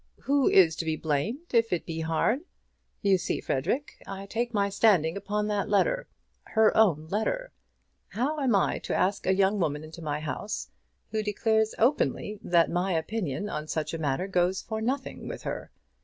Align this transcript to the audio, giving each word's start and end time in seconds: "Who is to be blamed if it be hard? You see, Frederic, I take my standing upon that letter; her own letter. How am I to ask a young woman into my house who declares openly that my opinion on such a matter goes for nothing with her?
"Who 0.23 0.49
is 0.49 0.75
to 0.77 0.83
be 0.85 0.95
blamed 0.95 1.53
if 1.53 1.71
it 1.71 1.85
be 1.85 1.99
hard? 1.99 2.39
You 3.03 3.19
see, 3.19 3.39
Frederic, 3.39 4.01
I 4.07 4.25
take 4.25 4.51
my 4.51 4.67
standing 4.67 5.15
upon 5.15 5.45
that 5.49 5.69
letter; 5.69 6.07
her 6.55 6.75
own 6.75 7.05
letter. 7.09 7.51
How 8.07 8.39
am 8.39 8.55
I 8.55 8.79
to 8.79 8.95
ask 8.95 9.27
a 9.27 9.35
young 9.35 9.59
woman 9.59 9.83
into 9.83 10.01
my 10.01 10.19
house 10.19 10.71
who 11.11 11.21
declares 11.21 11.75
openly 11.77 12.39
that 12.41 12.71
my 12.71 12.93
opinion 12.93 13.47
on 13.47 13.67
such 13.67 13.93
a 13.93 13.99
matter 14.01 14.25
goes 14.27 14.59
for 14.63 14.81
nothing 14.81 15.27
with 15.27 15.43
her? 15.43 15.69